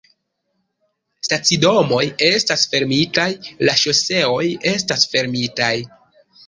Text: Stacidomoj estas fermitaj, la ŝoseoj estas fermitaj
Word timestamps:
Stacidomoj 1.27 2.01
estas 2.29 2.65
fermitaj, 2.73 3.29
la 3.69 3.79
ŝoseoj 3.87 4.45
estas 4.77 5.09
fermitaj 5.15 5.75